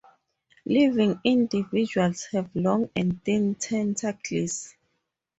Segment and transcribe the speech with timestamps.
[0.65, 4.73] Living individuals have long and thin tentacles.